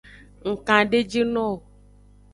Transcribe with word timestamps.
Ng 0.47 0.57
kandejinowo. 0.67 1.57